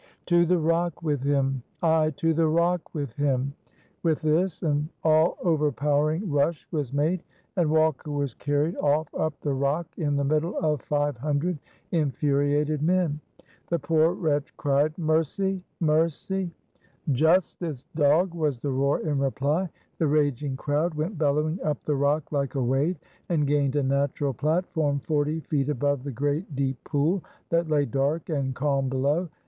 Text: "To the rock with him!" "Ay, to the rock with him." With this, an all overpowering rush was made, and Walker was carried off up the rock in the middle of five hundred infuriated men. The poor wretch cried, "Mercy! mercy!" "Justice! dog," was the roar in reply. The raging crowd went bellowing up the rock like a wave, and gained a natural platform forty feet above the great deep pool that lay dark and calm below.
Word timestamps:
"To 0.25 0.47
the 0.47 0.57
rock 0.57 1.03
with 1.03 1.21
him!" 1.21 1.61
"Ay, 1.83 2.09
to 2.17 2.33
the 2.33 2.47
rock 2.47 2.95
with 2.95 3.13
him." 3.13 3.53
With 4.01 4.21
this, 4.23 4.63
an 4.63 4.89
all 5.03 5.37
overpowering 5.43 6.27
rush 6.27 6.67
was 6.71 6.91
made, 6.91 7.21
and 7.55 7.69
Walker 7.69 8.09
was 8.09 8.33
carried 8.33 8.75
off 8.77 9.13
up 9.13 9.39
the 9.41 9.53
rock 9.53 9.85
in 9.99 10.15
the 10.15 10.23
middle 10.23 10.57
of 10.57 10.81
five 10.81 11.17
hundred 11.17 11.59
infuriated 11.91 12.81
men. 12.81 13.19
The 13.69 13.77
poor 13.77 14.13
wretch 14.13 14.57
cried, 14.57 14.97
"Mercy! 14.97 15.61
mercy!" 15.79 16.49
"Justice! 17.11 17.85
dog," 17.95 18.33
was 18.33 18.57
the 18.57 18.71
roar 18.71 19.01
in 19.01 19.19
reply. 19.19 19.69
The 19.99 20.07
raging 20.07 20.57
crowd 20.57 20.95
went 20.95 21.19
bellowing 21.19 21.59
up 21.63 21.77
the 21.83 21.93
rock 21.95 22.31
like 22.31 22.55
a 22.55 22.63
wave, 22.63 22.97
and 23.29 23.45
gained 23.45 23.75
a 23.75 23.83
natural 23.83 24.33
platform 24.33 24.99
forty 25.01 25.41
feet 25.41 25.69
above 25.69 26.01
the 26.03 26.11
great 26.11 26.55
deep 26.55 26.83
pool 26.85 27.23
that 27.49 27.69
lay 27.69 27.85
dark 27.85 28.29
and 28.29 28.55
calm 28.55 28.89
below. 28.89 29.29